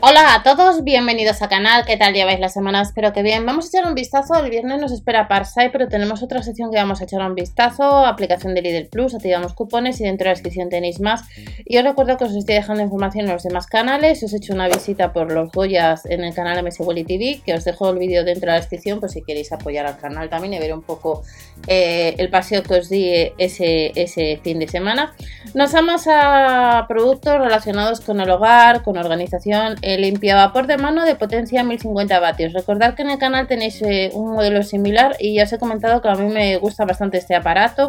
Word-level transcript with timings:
Hola 0.00 0.32
a 0.32 0.42
todos, 0.44 0.84
bienvenidos 0.84 1.42
al 1.42 1.48
canal, 1.48 1.84
¿qué 1.84 1.96
tal 1.96 2.14
lleváis 2.14 2.38
la 2.38 2.48
semana? 2.48 2.82
Espero 2.82 3.12
que 3.12 3.24
bien. 3.24 3.44
Vamos 3.44 3.64
a 3.64 3.68
echar 3.68 3.88
un 3.88 3.96
vistazo, 3.96 4.38
el 4.38 4.48
viernes 4.48 4.80
nos 4.80 4.92
espera 4.92 5.26
Parsai, 5.26 5.72
pero 5.72 5.88
tenemos 5.88 6.22
otra 6.22 6.40
sección 6.44 6.70
que 6.70 6.76
vamos 6.76 7.00
a 7.00 7.04
echar 7.04 7.20
un 7.20 7.34
vistazo, 7.34 8.06
aplicación 8.06 8.54
de 8.54 8.62
Lidl 8.62 8.86
Plus, 8.86 9.16
activamos 9.16 9.54
cupones 9.54 10.00
y 10.00 10.04
dentro 10.04 10.26
de 10.26 10.28
la 10.28 10.34
descripción 10.34 10.68
tenéis 10.68 11.00
más. 11.00 11.22
Y 11.64 11.78
os 11.78 11.82
recuerdo 11.82 12.16
que 12.16 12.26
os 12.26 12.36
estoy 12.36 12.54
dejando 12.54 12.84
información 12.84 13.26
en 13.26 13.32
los 13.32 13.42
demás 13.42 13.66
canales, 13.66 14.22
os 14.22 14.32
he 14.32 14.36
hecho 14.36 14.54
una 14.54 14.68
visita 14.68 15.12
por 15.12 15.32
los 15.32 15.50
Goyas 15.50 16.06
en 16.06 16.22
el 16.22 16.32
canal 16.32 16.62
MS 16.62 16.76
TV, 16.76 17.40
que 17.44 17.54
os 17.54 17.64
dejo 17.64 17.90
el 17.90 17.98
vídeo 17.98 18.22
dentro 18.22 18.42
de 18.42 18.52
la 18.52 18.60
descripción 18.60 19.00
por 19.00 19.10
si 19.10 19.22
queréis 19.22 19.50
apoyar 19.50 19.84
al 19.84 19.98
canal 19.98 20.28
también 20.28 20.54
y 20.54 20.60
ver 20.60 20.74
un 20.74 20.82
poco 20.82 21.24
eh, 21.66 22.14
el 22.18 22.30
paseo 22.30 22.62
que 22.62 22.74
os 22.74 22.88
di 22.88 23.32
ese, 23.36 23.90
ese 23.96 24.40
fin 24.44 24.60
de 24.60 24.68
semana. 24.68 25.12
Nos 25.54 25.72
vamos 25.72 26.06
a 26.06 26.84
productos 26.86 27.36
relacionados 27.40 28.00
con 28.00 28.20
el 28.20 28.30
hogar, 28.30 28.84
con 28.84 28.96
organización 28.96 29.74
limpia 29.96 30.34
vapor 30.34 30.66
de 30.66 30.76
mano 30.76 31.04
de 31.04 31.14
potencia 31.14 31.64
1050 31.64 32.20
vatios. 32.20 32.52
Recordad 32.52 32.94
que 32.94 33.02
en 33.02 33.10
el 33.10 33.18
canal 33.18 33.46
tenéis 33.46 33.80
eh, 33.82 34.10
un 34.12 34.32
modelo 34.32 34.62
similar 34.62 35.16
y 35.18 35.34
ya 35.34 35.44
os 35.44 35.52
he 35.52 35.58
comentado 35.58 36.02
que 36.02 36.08
a 36.08 36.14
mí 36.14 36.28
me 36.30 36.56
gusta 36.58 36.84
bastante 36.84 37.18
este 37.18 37.34
aparato. 37.34 37.88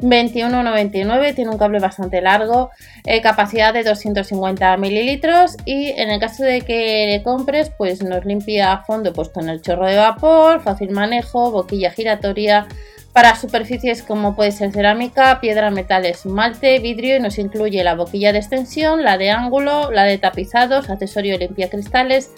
21,99, 0.00 1.34
tiene 1.34 1.50
un 1.50 1.58
cable 1.58 1.78
bastante 1.78 2.20
largo, 2.20 2.70
eh, 3.04 3.22
capacidad 3.22 3.72
de 3.72 3.82
250 3.82 4.76
mililitros 4.76 5.56
y 5.64 5.88
en 5.90 6.10
el 6.10 6.20
caso 6.20 6.44
de 6.44 6.60
que 6.60 7.06
le 7.06 7.22
compres 7.22 7.70
pues 7.76 8.02
nos 8.02 8.24
limpia 8.24 8.72
a 8.72 8.84
fondo 8.84 9.12
pues 9.12 9.30
con 9.30 9.48
el 9.48 9.62
chorro 9.62 9.86
de 9.86 9.96
vapor, 9.96 10.60
fácil 10.60 10.90
manejo, 10.90 11.50
boquilla 11.50 11.90
giratoria, 11.90 12.66
para 13.16 13.34
superficies 13.34 14.02
como 14.02 14.36
puede 14.36 14.52
ser 14.52 14.72
cerámica, 14.72 15.40
piedra, 15.40 15.70
metal, 15.70 16.04
esmalte, 16.04 16.78
vidrio 16.80 17.16
y 17.16 17.20
nos 17.20 17.38
incluye 17.38 17.82
la 17.82 17.94
boquilla 17.94 18.30
de 18.30 18.40
extensión, 18.40 19.04
la 19.04 19.16
de 19.16 19.30
ángulo, 19.30 19.90
la 19.90 20.04
de 20.04 20.18
tapizados, 20.18 20.90
accesorio 20.90 21.38
limpia 21.38 21.70
cristales, 21.70 22.32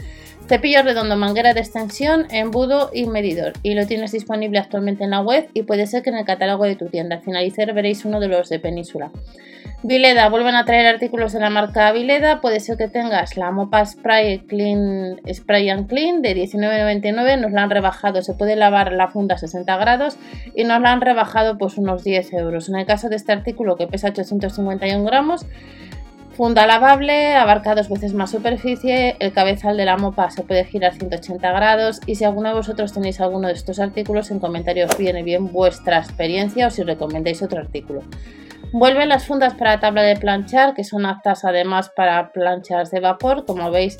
cepillo 0.48 0.82
redondo, 0.82 1.16
manguera 1.16 1.54
de 1.54 1.60
extensión, 1.60 2.26
embudo 2.30 2.90
y 2.92 3.06
medidor. 3.06 3.52
Y 3.62 3.74
lo 3.74 3.86
tienes 3.86 4.12
disponible 4.12 4.58
actualmente 4.58 5.04
en 5.04 5.10
la 5.10 5.20
web 5.20 5.48
y 5.54 5.62
puede 5.62 5.86
ser 5.86 6.02
que 6.02 6.10
en 6.10 6.16
el 6.16 6.24
catálogo 6.24 6.64
de 6.64 6.76
tu 6.76 6.86
tienda. 6.86 7.16
Al 7.16 7.22
finalizar 7.22 7.72
veréis 7.74 8.04
uno 8.04 8.20
de 8.20 8.28
los 8.28 8.48
de 8.48 8.58
Península. 8.58 9.10
Vileda, 9.84 10.28
vuelven 10.28 10.56
a 10.56 10.64
traer 10.64 10.86
artículos 10.86 11.32
de 11.32 11.38
la 11.38 11.50
marca 11.50 11.92
Vileda. 11.92 12.40
Puede 12.40 12.58
ser 12.58 12.76
que 12.76 12.88
tengas 12.88 13.36
la 13.36 13.52
Mopa 13.52 13.84
Spray 13.86 14.40
Clean 14.40 15.20
Spray 15.32 15.70
and 15.70 15.88
Clean 15.88 16.20
de 16.20 16.34
19,99. 16.34 17.38
Nos 17.38 17.52
la 17.52 17.62
han 17.62 17.70
rebajado, 17.70 18.22
se 18.22 18.34
puede 18.34 18.56
lavar 18.56 18.92
la 18.92 19.06
funda 19.06 19.36
a 19.36 19.38
60 19.38 19.76
grados 19.76 20.16
y 20.56 20.64
nos 20.64 20.80
la 20.80 20.90
han 20.90 21.00
rebajado 21.00 21.58
pues 21.58 21.78
unos 21.78 22.02
10 22.02 22.32
euros. 22.32 22.68
En 22.68 22.74
el 22.74 22.86
caso 22.86 23.08
de 23.08 23.14
este 23.14 23.30
artículo 23.30 23.76
que 23.76 23.86
pesa 23.86 24.08
851 24.08 25.04
gramos, 25.04 25.46
funda 26.38 26.68
lavable, 26.68 27.34
abarca 27.34 27.74
dos 27.74 27.88
veces 27.88 28.14
más 28.14 28.30
superficie, 28.30 29.16
el 29.18 29.32
cabezal 29.32 29.76
de 29.76 29.84
la 29.84 29.96
mopa 29.96 30.30
se 30.30 30.44
puede 30.44 30.64
girar 30.64 30.94
180 30.94 31.50
grados 31.50 32.00
y 32.06 32.14
si 32.14 32.22
alguno 32.22 32.50
de 32.50 32.54
vosotros 32.54 32.92
tenéis 32.92 33.20
alguno 33.20 33.48
de 33.48 33.54
estos 33.54 33.80
artículos 33.80 34.30
en 34.30 34.38
comentarios 34.38 34.96
viene 34.96 35.24
bien 35.24 35.50
vuestra 35.50 35.98
experiencia 35.98 36.68
o 36.68 36.70
si 36.70 36.84
recomendáis 36.84 37.42
otro 37.42 37.58
artículo. 37.58 38.02
Vuelven 38.70 39.08
las 39.08 39.26
fundas 39.26 39.54
para 39.54 39.80
tabla 39.80 40.02
de 40.02 40.14
planchar, 40.14 40.74
que 40.74 40.84
son 40.84 41.06
aptas 41.06 41.44
además 41.44 41.90
para 41.96 42.30
planchas 42.30 42.92
de 42.92 43.00
vapor. 43.00 43.44
Como 43.44 43.72
veis, 43.72 43.98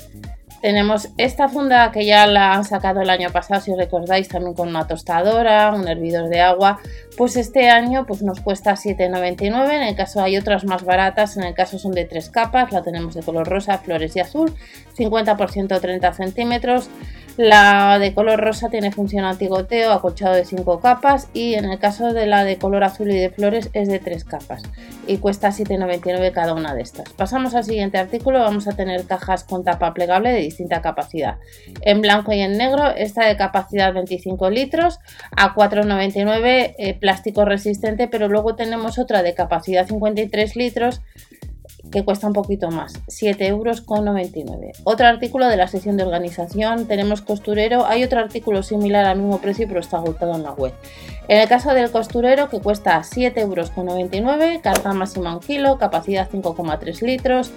tenemos 0.61 1.09
esta 1.17 1.47
funda 1.47 1.91
que 1.91 2.05
ya 2.05 2.27
la 2.27 2.53
han 2.53 2.65
sacado 2.65 3.01
el 3.01 3.09
año 3.09 3.29
pasado, 3.31 3.61
si 3.61 3.73
recordáis, 3.75 4.27
también 4.27 4.53
con 4.53 4.67
una 4.67 4.87
tostadora, 4.87 5.73
un 5.73 5.87
hervidor 5.87 6.29
de 6.29 6.41
agua. 6.41 6.79
Pues 7.17 7.35
este 7.35 7.69
año 7.69 8.05
pues 8.05 8.21
nos 8.21 8.41
cuesta 8.41 8.73
7,99. 8.73 9.71
En 9.71 9.83
el 9.83 9.95
caso 9.95 10.21
hay 10.21 10.37
otras 10.37 10.65
más 10.65 10.83
baratas, 10.83 11.37
en 11.37 11.43
el 11.43 11.53
caso 11.53 11.79
son 11.79 11.91
de 11.91 12.05
tres 12.05 12.29
capas. 12.29 12.71
La 12.71 12.81
tenemos 12.81 13.13
de 13.13 13.23
color 13.23 13.47
rosa, 13.47 13.77
flores 13.77 14.15
y 14.15 14.19
azul, 14.19 14.53
50% 14.97 15.79
30 15.79 16.13
centímetros. 16.13 16.89
La 17.39 17.99
de 17.99 18.13
color 18.13 18.41
rosa 18.41 18.69
tiene 18.69 18.91
función 18.91 19.23
antigoteo, 19.23 19.93
acolchado 19.93 20.35
de 20.35 20.43
5 20.43 20.81
capas 20.81 21.29
y 21.33 21.53
en 21.53 21.63
el 21.63 21.79
caso 21.79 22.11
de 22.11 22.25
la 22.25 22.43
de 22.43 22.57
color 22.57 22.83
azul 22.83 23.09
y 23.09 23.17
de 23.17 23.29
flores 23.29 23.69
es 23.71 23.87
de 23.87 23.99
3 23.99 24.25
capas 24.25 24.61
y 25.07 25.19
cuesta 25.19 25.47
7,99 25.47 26.33
cada 26.33 26.53
una 26.53 26.73
de 26.73 26.81
estas. 26.81 27.07
Pasamos 27.13 27.55
al 27.55 27.63
siguiente 27.63 27.97
artículo, 27.97 28.39
vamos 28.39 28.67
a 28.67 28.73
tener 28.73 29.05
cajas 29.05 29.45
con 29.45 29.63
tapa 29.63 29.93
plegable 29.93 30.33
de 30.33 30.41
distinta 30.41 30.81
capacidad. 30.81 31.37
En 31.79 32.01
blanco 32.01 32.33
y 32.33 32.41
en 32.41 32.57
negro, 32.57 32.89
esta 32.89 33.25
de 33.25 33.37
capacidad 33.37 33.93
25 33.93 34.49
litros 34.49 34.99
a 35.31 35.55
4,99 35.55 36.75
eh, 36.77 36.93
plástico 36.99 37.45
resistente, 37.45 38.09
pero 38.09 38.27
luego 38.27 38.55
tenemos 38.55 38.99
otra 38.99 39.23
de 39.23 39.33
capacidad 39.33 39.87
53 39.87 40.57
litros 40.57 40.99
que 41.91 42.03
cuesta 42.03 42.27
un 42.27 42.33
poquito 42.33 42.69
más, 42.69 42.93
7,99 43.07 43.47
euros. 43.47 43.83
Otro 44.83 45.07
artículo 45.07 45.47
de 45.47 45.57
la 45.57 45.67
sección 45.67 45.97
de 45.97 46.03
organización, 46.03 46.87
tenemos 46.87 47.21
costurero, 47.21 47.85
hay 47.85 48.03
otro 48.03 48.19
artículo 48.19 48.63
similar 48.63 49.05
al 49.05 49.17
mismo 49.17 49.39
precio 49.39 49.67
pero 49.67 49.79
está 49.79 49.97
agotado 49.97 50.35
en 50.35 50.43
la 50.43 50.51
web. 50.51 50.73
En 51.27 51.39
el 51.39 51.47
caso 51.47 51.73
del 51.73 51.91
costurero 51.91 52.49
que 52.49 52.59
cuesta 52.59 52.99
7,99 52.99 53.41
euros, 53.41 54.61
carga 54.61 54.93
máxima 54.93 55.31
1 55.31 55.39
kilo, 55.41 55.77
capacidad 55.77 56.29
5,3 56.29 57.01
litros, 57.01 57.51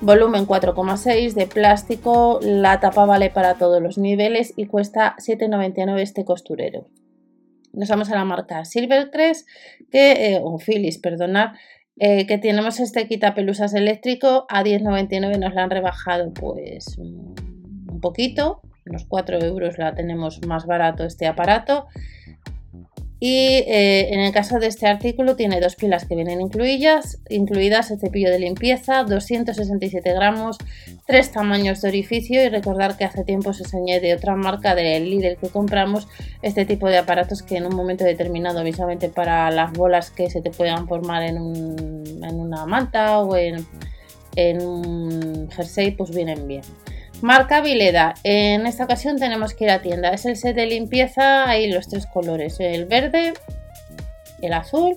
volumen 0.00 0.46
4,6 0.46 1.34
de 1.34 1.46
plástico, 1.46 2.40
la 2.42 2.80
tapa 2.80 3.04
vale 3.04 3.30
para 3.30 3.54
todos 3.54 3.82
los 3.82 3.98
niveles 3.98 4.54
y 4.56 4.66
cuesta 4.66 5.16
7,99 5.18 6.00
este 6.00 6.24
costurero. 6.24 6.86
Nos 7.72 7.88
vamos 7.88 8.10
a 8.10 8.16
la 8.16 8.24
marca 8.24 8.64
Silvercrest, 8.64 9.46
que, 9.90 10.34
eh, 10.34 10.40
o 10.42 10.58
Philips, 10.58 10.98
perdonad, 10.98 11.52
eh, 11.98 12.26
que 12.26 12.38
tenemos 12.38 12.80
este 12.80 13.06
quitapelusas 13.06 13.74
eléctrico 13.74 14.46
a 14.48 14.62
10,99 14.62 15.38
nos 15.38 15.54
la 15.54 15.64
han 15.64 15.70
rebajado 15.70 16.32
pues 16.32 16.96
un 16.98 18.00
poquito, 18.00 18.62
unos 18.86 19.04
4 19.06 19.38
euros 19.40 19.78
la 19.78 19.94
tenemos 19.94 20.40
más 20.46 20.66
barato 20.66 21.04
este 21.04 21.26
aparato 21.26 21.86
y 23.22 23.64
eh, 23.66 24.14
en 24.14 24.20
el 24.20 24.32
caso 24.32 24.58
de 24.58 24.66
este 24.66 24.86
artículo 24.86 25.36
tiene 25.36 25.60
dos 25.60 25.76
pilas 25.76 26.06
que 26.06 26.14
vienen 26.14 26.40
incluidas, 26.40 27.18
incluidas 27.28 27.90
el 27.90 28.00
cepillo 28.00 28.30
de 28.30 28.38
limpieza, 28.38 29.04
267 29.04 30.14
gramos, 30.14 30.56
tres 31.06 31.30
tamaños 31.30 31.82
de 31.82 31.88
orificio 31.88 32.42
y 32.42 32.48
recordar 32.48 32.96
que 32.96 33.04
hace 33.04 33.22
tiempo 33.22 33.52
se 33.52 33.64
enseñé 33.64 34.00
de 34.00 34.14
otra 34.14 34.36
marca 34.36 34.74
del 34.74 35.10
líder 35.10 35.36
que 35.36 35.48
compramos 35.48 36.08
este 36.40 36.64
tipo 36.64 36.88
de 36.88 36.96
aparatos 36.96 37.42
que 37.42 37.58
en 37.58 37.66
un 37.66 37.76
momento 37.76 38.04
determinado, 38.04 38.64
visualmente 38.64 39.10
para 39.10 39.50
las 39.50 39.70
bolas 39.72 40.10
que 40.10 40.30
se 40.30 40.40
te 40.40 40.50
puedan 40.50 40.88
formar 40.88 41.22
en, 41.22 41.36
una 41.38 42.64
manta 42.64 43.18
o 43.18 43.36
en, 43.36 43.66
en 44.34 44.62
un 44.62 45.50
jersey, 45.50 45.90
pues 45.90 46.10
vienen 46.10 46.48
bien. 46.48 46.62
Marca 47.22 47.60
Vileda. 47.60 48.14
En 48.24 48.66
esta 48.66 48.84
ocasión 48.84 49.18
tenemos 49.18 49.54
que 49.54 49.64
ir 49.64 49.70
a 49.70 49.82
tienda. 49.82 50.10
Es 50.10 50.24
el 50.24 50.36
set 50.36 50.56
de 50.56 50.66
limpieza, 50.66 51.48
hay 51.48 51.70
los 51.70 51.88
tres 51.88 52.06
colores, 52.06 52.58
el 52.60 52.86
verde, 52.86 53.34
el 54.40 54.52
azul 54.54 54.96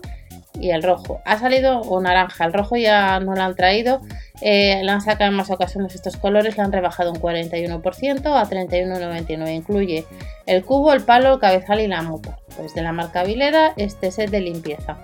y 0.59 0.69
el 0.71 0.83
rojo. 0.83 1.21
Ha 1.25 1.37
salido 1.37 1.81
o 1.81 1.99
naranja, 1.99 2.45
el 2.45 2.53
rojo 2.53 2.77
ya 2.77 3.19
no 3.19 3.35
lo 3.35 3.41
han 3.41 3.55
traído. 3.55 4.01
Eh, 4.41 4.87
han 4.87 5.01
sacado 5.01 5.31
en 5.31 5.37
más 5.37 5.49
ocasiones 5.49 5.95
estos 5.95 6.15
colores, 6.15 6.57
la 6.57 6.63
han 6.63 6.71
rebajado 6.71 7.11
un 7.11 7.19
41% 7.19 8.25
a 8.25 8.49
31,99. 8.49 9.53
Incluye 9.53 10.05
el 10.45 10.63
cubo, 10.63 10.93
el 10.93 11.01
palo, 11.01 11.33
el 11.33 11.39
cabezal 11.39 11.81
y 11.81 11.87
la 11.87 12.01
moto. 12.03 12.35
Pues 12.55 12.73
de 12.73 12.83
la 12.83 12.93
marca 12.93 13.23
Vileda, 13.23 13.73
este 13.75 14.11
set 14.11 14.29
de 14.29 14.39
limpieza. 14.39 14.97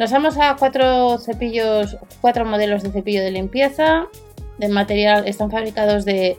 Nos 0.00 0.10
vamos 0.10 0.36
a 0.38 0.56
cuatro 0.58 1.18
cepillos, 1.18 1.98
cuatro 2.20 2.44
modelos 2.44 2.82
de 2.82 2.90
cepillo 2.90 3.22
de 3.22 3.30
limpieza. 3.30 4.06
De 4.58 4.68
material, 4.68 5.26
están 5.26 5.50
fabricados 5.50 6.04
de 6.04 6.38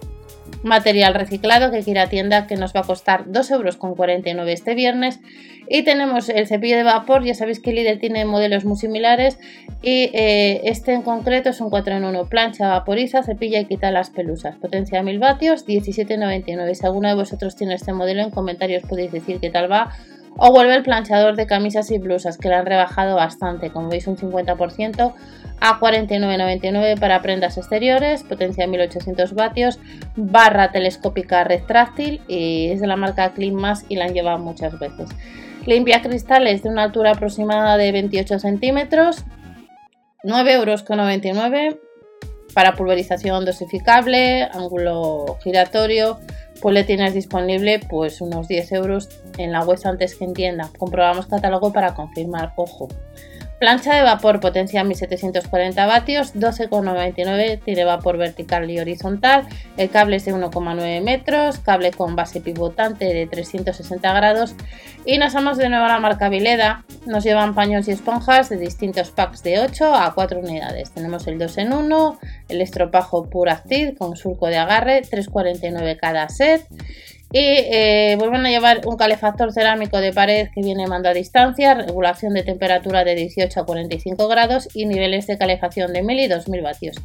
material 0.64 1.14
reciclado 1.14 1.72
que 1.72 1.84
quiera 1.84 2.08
tienda 2.08 2.48
que 2.48 2.56
nos 2.56 2.76
va 2.76 2.82
a 2.82 2.84
costar 2.84 3.26
2,49 3.26 4.28
euros 4.28 4.50
este 4.50 4.76
viernes. 4.76 5.20
Y 5.68 5.84
tenemos 5.84 6.30
el 6.30 6.46
cepillo 6.48 6.78
de 6.78 6.84
vapor 6.84 7.24
ya 7.24 7.34
sabéis 7.34 7.60
que 7.60 7.74
Lidl 7.74 8.00
tiene 8.00 8.26
modelos 8.26 8.66
muy 8.66 8.78
similares. 8.78 9.40
Y 9.82 10.12
eh, 10.14 10.62
este 10.66 10.94
en 10.94 11.02
concreto 11.02 11.50
es 11.50 11.60
un 11.62 11.70
4 11.70 11.96
en 11.96 12.06
1 12.06 12.26
plancha 12.26 12.68
vaporiza 12.68 13.24
cepilla 13.24 13.60
y 13.60 13.66
quita 13.66 13.92
las 13.92 14.10
pelusas. 14.10 14.56
Potencia 14.58 15.02
1000 15.02 15.20
vatios 15.20 15.66
17,99 15.66 16.74
si 16.74 16.86
alguno 16.86 17.10
de 17.10 17.16
vosotros 17.16 17.56
tiene 17.56 17.76
este 17.76 17.94
modelo 17.94 18.22
en 18.22 18.30
comentarios 18.30 18.84
podéis 18.84 19.12
decir 19.12 19.40
qué 19.40 19.50
tal 19.50 19.72
va 19.72 19.92
o 20.38 20.52
vuelve 20.52 20.76
el 20.76 20.84
planchador 20.84 21.36
de 21.36 21.48
camisas 21.48 21.92
y 21.92 21.98
blusas 21.98 22.38
que 22.38 22.50
le 22.50 22.56
han 22.56 22.66
rebajado 22.66 23.16
bastante, 23.16 23.72
como 23.72 23.90
veis 23.90 24.08
un 24.08 24.18
50% 24.18 25.14
a 25.62 25.80
49,99 25.80 27.00
para 27.00 27.22
prendas 27.22 27.58
exteriores, 27.58 28.24
potencia 28.24 28.68
1800 28.68 29.34
vatios, 29.34 29.80
barra 30.16 30.72
telescópica 30.72 31.44
retráctil 31.44 32.22
y 32.28 32.68
es 32.72 32.82
de 32.82 32.88
la 32.88 32.98
marca 32.98 33.34
Clean 33.34 33.56
y 33.88 33.96
la 33.96 34.06
han 34.06 34.14
llevado 34.14 34.40
muchas 34.40 34.78
veces. 34.78 35.10
Limpia 35.66 36.02
cristales 36.02 36.64
de 36.64 36.70
una 36.70 36.84
altura 36.84 37.12
aproximada 37.12 37.78
de 37.78 37.92
28 37.92 38.40
centímetros, 38.40 39.24
9,99 40.24 40.54
euros 40.54 41.78
para 42.54 42.74
pulverización 42.74 43.46
dosificable, 43.46 44.44
ángulo 44.44 45.38
giratorio, 45.44 46.20
pues 46.62 46.74
le 46.74 46.84
tienes 46.84 47.14
disponible 47.14 47.80
pues 47.90 48.22
unos 48.22 48.48
10 48.48 48.72
euros 48.74 49.10
en 49.38 49.52
la 49.52 49.64
web 49.64 49.80
antes 49.84 50.16
que 50.16 50.26
entienda. 50.26 50.70
Comprobamos 50.78 51.28
catálogo 51.28 51.74
para 51.74 51.94
confirmar, 51.94 52.54
ojo. 52.56 52.88
Plancha 53.60 53.96
de 53.96 54.04
vapor, 54.04 54.42
potencia 54.42 54.84
1740 54.84 55.86
vatios, 55.86 56.36
12,99 56.36 57.62
tiene 57.64 57.86
vapor 57.86 58.18
vertical 58.18 58.70
y 58.70 58.80
horizontal. 58.80 59.48
El 59.78 59.90
cable 59.90 60.18
es 60.18 60.26
de 60.26 60.34
1,9 60.34 61.02
metros, 61.02 61.60
cable 61.60 61.92
con 61.92 62.18
base 62.18 62.42
pivotante 62.42 63.06
de 63.06 63.28
360 63.28 64.14
grados. 64.14 64.56
Y 65.06 65.18
nos 65.20 65.34
vamos 65.34 65.58
de 65.58 65.70
nuevo 65.70 65.86
a 65.86 65.90
la 65.90 66.00
marca 66.00 66.28
Vileda. 66.28 66.84
Nos 67.06 67.24
llevan 67.24 67.56
paños 67.56 67.88
y 67.88 67.92
esponjas 67.92 68.50
de 68.50 68.58
distintos 68.58 69.12
packs 69.12 69.42
de 69.42 69.60
8 69.60 69.96
a 69.96 70.14
4 70.14 70.40
unidades. 70.40 70.92
Tenemos 70.92 71.26
el 71.28 71.40
2 71.40 71.58
en 71.60 71.74
1, 71.74 72.20
el 72.50 72.62
estropajo 72.62 73.30
Pure 73.30 73.52
Active 73.52 73.96
con 73.96 74.18
surco 74.18 74.48
de 74.48 74.58
agarre, 74.58 75.02
3,49 75.02 75.98
cada 75.98 76.28
set. 76.28 76.68
Y 77.32 77.40
eh, 77.40 78.16
vuelven 78.18 78.46
a 78.46 78.50
llevar 78.50 78.82
un 78.86 78.98
calefactor 78.98 79.52
cerámico 79.52 79.98
de 80.00 80.14
pared 80.14 80.50
que 80.54 80.62
viene 80.62 80.88
mando 80.88 81.10
a 81.10 81.14
distancia, 81.14 81.74
regulación 81.74 82.34
de 82.34 82.44
temperatura 82.44 83.04
de 83.04 83.16
18 83.16 83.60
a 83.60 83.66
45 83.66 84.28
grados 84.28 84.70
y 84.74 84.86
niveles 84.86 85.28
de 85.28 85.38
calefacción 85.38 85.92
de 85.92 86.02
1000 86.04 86.20
y 86.20 86.28
2000 86.28 86.62
vatios. 86.62 86.96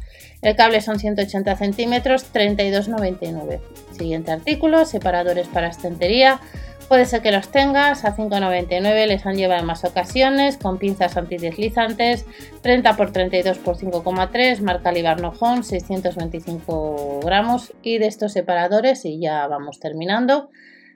El 0.41 0.55
cable 0.55 0.81
son 0.81 0.99
180 0.99 1.55
centímetros, 1.57 2.31
32,99. 2.33 3.59
Siguiente 3.97 4.31
artículo, 4.31 4.85
separadores 4.85 5.47
para 5.47 5.67
estantería. 5.67 6.39
Puede 6.91 7.05
ser 7.05 7.21
que 7.21 7.31
los 7.31 7.47
tengas 7.47 8.03
a 8.03 8.17
5,99, 8.17 9.07
les 9.07 9.25
han 9.25 9.37
llevado 9.37 9.61
en 9.61 9.65
más 9.65 9.85
ocasiones, 9.85 10.57
con 10.57 10.77
pinzas 10.77 11.15
antideslizantes, 11.15 12.25
30 12.63 12.89
x 12.89 13.13
32 13.13 13.57
x 13.59 13.65
5,3, 13.65 14.59
marca 14.59 14.91
Libarnojón, 14.91 15.63
625 15.63 17.21
gramos 17.23 17.71
y 17.81 17.97
de 17.97 18.07
estos 18.07 18.33
separadores, 18.33 19.05
y 19.05 19.21
ya 19.21 19.47
vamos 19.47 19.79
terminando. 19.79 20.49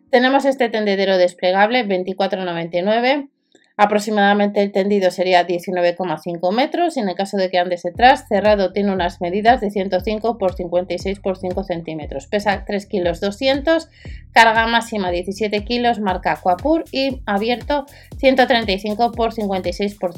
Tenemos 0.09 0.43
este 0.43 0.67
tendedero 0.67 1.17
desplegable, 1.17 1.87
24,99 1.87 3.29
Aproximadamente 3.77 4.61
el 4.61 4.71
tendido 4.71 5.11
sería 5.11 5.45
19,5 5.45 6.53
metros 6.53 6.95
y 6.95 7.01
en 7.01 7.09
el 7.09 7.15
caso 7.15 7.35
de 7.35 7.49
que 7.49 7.59
andes 7.59 7.83
detrás, 7.83 8.25
cerrado 8.29 8.71
tiene 8.71 8.93
unas 8.93 9.19
medidas 9.19 9.59
de 9.59 9.69
105 9.69 10.37
por 10.37 10.55
56 10.55 11.19
por 11.19 11.37
5 11.37 11.63
centímetros. 11.65 12.27
Pesa 12.27 12.63
3 12.65 12.85
kilos 12.85 13.19
200, 13.19 13.89
carga 14.31 14.65
máxima 14.67 15.11
17 15.11 15.65
kilos, 15.65 15.99
marca 15.99 16.31
Aquapur 16.31 16.85
y 16.91 17.21
abierto 17.25 17.85
135 18.17 19.11
por 19.11 19.33
56 19.33 19.95
por 19.95 20.13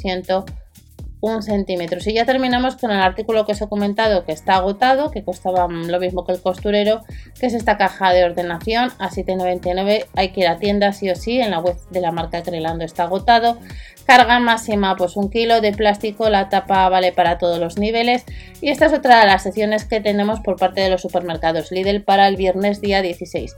un 1.22 1.42
centímetro. 1.42 2.00
Y 2.06 2.14
ya 2.14 2.25
terminamos 2.25 2.75
con 2.75 2.92
el 2.92 3.00
artículo 3.00 3.46
que 3.46 3.54
os 3.54 3.62
he 3.62 3.68
comentado 3.68 4.25
que 4.25 4.31
está 4.31 4.56
agotado, 4.56 5.12
que 5.12 5.24
costaba 5.24 5.68
lo 5.68 6.00
mismo 6.00 6.25
que 6.25 6.34
el 6.34 6.42
costurero, 6.42 7.04
que 7.40 7.48
es 7.48 7.54
esta 7.54 7.78
caja 7.78 8.14
de 8.14 8.24
ordenación 8.25 8.92
a 9.00 9.10
7,99. 9.10 10.06
Hay 10.16 10.30
que 10.30 10.42
ir 10.42 10.48
a 10.48 10.58
tienda 10.58 10.94
sí 10.94 11.10
o 11.10 11.16
sí, 11.16 11.40
en 11.40 11.52
la 11.52 11.60
web 11.60 11.78
de 11.90 12.02
la 12.02 12.12
marca 12.12 12.44
Crelando 12.44 12.86
está 12.86 13.04
agotado. 13.04 13.58
Carga 14.06 14.40
máxima, 14.40 14.96
pues 14.96 15.18
un 15.18 15.30
kilo 15.30 15.60
de 15.60 15.74
plástico, 15.74 16.30
la 16.30 16.48
tapa 16.48 16.88
vale 16.88 17.12
para 17.12 17.38
todos 17.38 17.60
los 17.60 17.78
niveles. 17.78 18.24
Y 18.62 18.70
esta 18.70 18.86
es 18.86 18.94
otra 18.94 19.20
de 19.20 19.25
las 19.25 19.44
secciones 19.44 19.84
que 19.84 20.00
tenemos 20.00 20.40
por 20.40 20.56
parte 20.56 20.80
de 20.80 20.90
los 20.90 21.02
supermercados 21.02 21.72
Lidl 21.72 22.04
para 22.04 22.28
el 22.28 22.38
viernes 22.38 22.80
día 22.80 23.02
16. 23.02 23.58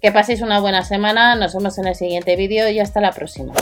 Que 0.00 0.10
paséis 0.10 0.40
una 0.40 0.60
buena 0.60 0.84
semana, 0.84 1.34
nos 1.34 1.54
vemos 1.54 1.76
en 1.78 1.86
el 1.86 1.94
siguiente 1.94 2.36
vídeo 2.36 2.70
y 2.70 2.80
hasta 2.80 3.02
la 3.02 3.12
próxima. 3.12 3.52